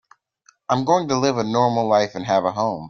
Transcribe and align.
I'm 0.67 0.83
going 0.83 1.07
to 1.09 1.15
live 1.19 1.37
a 1.37 1.43
normal 1.43 1.87
life 1.87 2.15
and 2.15 2.25
have 2.25 2.43
a 2.43 2.53
home. 2.53 2.79